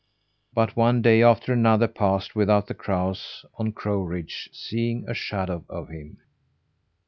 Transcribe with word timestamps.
But 0.51 0.75
one 0.75 1.03
day 1.03 1.21
after 1.21 1.53
another 1.53 1.87
passed 1.87 2.35
without 2.35 2.65
the 2.65 2.73
crows 2.73 3.45
on 3.59 3.71
crow 3.71 4.01
ridge 4.01 4.49
seeing 4.51 5.05
a 5.07 5.13
shadow 5.13 5.63
of 5.69 5.89
him. 5.89 6.17